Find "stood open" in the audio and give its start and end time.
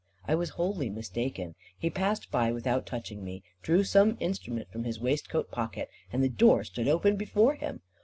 6.63-7.17